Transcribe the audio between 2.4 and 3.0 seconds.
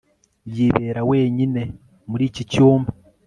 cyumba